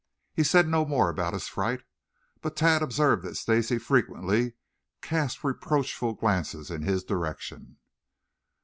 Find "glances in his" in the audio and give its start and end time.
6.15-7.03